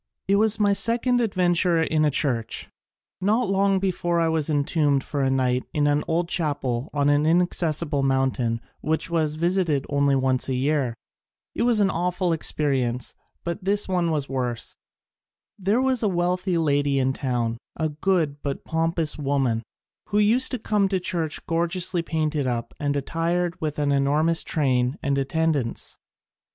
It 0.27 0.37
was 0.37 0.59
my 0.59 0.73
second 0.73 1.21
ad 1.21 1.35
venture 1.35 1.79
in 1.83 2.03
a 2.05 2.09
church. 2.09 2.71
Not 3.21 3.51
long 3.51 3.77
before 3.77 4.19
I 4.19 4.29
was 4.29 4.49
entombed 4.49 5.03
for 5.03 5.21
a 5.21 5.29
night 5.29 5.63
in 5.73 5.85
an 5.85 6.03
old 6.07 6.27
chapel 6.27 6.89
on 6.91 7.07
an 7.07 7.27
inaccessible 7.27 8.01
mountain 8.01 8.61
which 8.79 9.11
was 9.11 9.35
visited 9.35 9.85
only 9.89 10.15
once 10.15 10.49
a 10.49 10.55
year. 10.55 10.95
It 11.53 11.61
was 11.69 11.79
an 11.81 11.91
awful 11.91 12.31
experi 12.31 12.79
ence, 12.81 13.13
but 13.43 13.63
this 13.63 13.87
one 13.87 14.09
was 14.09 14.27
worse. 14.27 14.75
There 15.59 15.79
was 15.83 16.01
a 16.01 16.07
wealthy 16.07 16.57
lady 16.57 16.97
in 16.97 17.13
town, 17.13 17.59
a 17.75 17.89
good 17.89 18.41
but 18.41 18.65
pompous 18.65 19.19
woman, 19.19 19.61
who 20.07 20.17
used 20.17 20.49
to 20.53 20.57
come 20.57 20.89
to 20.89 20.95
the 20.95 20.99
church 20.99 21.45
gorgeously 21.45 22.01
painted 22.01 22.47
up 22.47 22.73
and 22.79 22.95
attired 22.95 23.61
with 23.61 23.77
an 23.77 23.91
enormous 23.91 24.41
train 24.41 24.97
and 25.03 25.15
attendants. 25.19 25.99